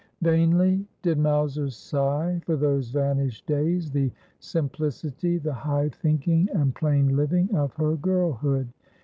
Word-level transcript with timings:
Vainly 0.23 0.87
did 1.03 1.19
Mowser 1.19 1.69
sigh 1.69 2.41
for 2.43 2.55
those 2.55 2.89
vanished 2.89 3.45
days, 3.45 3.91
the 3.91 4.11
simpli 4.39 4.91
city, 4.91 5.37
the 5.37 5.53
high 5.53 5.89
thinking 5.89 6.49
and 6.55 6.73
plain 6.73 7.15
living, 7.15 7.53
of 7.53 7.71
her 7.75 7.95
girlhood. 7.97 8.69